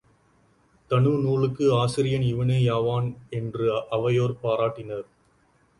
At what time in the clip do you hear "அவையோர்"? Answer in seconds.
3.91-4.35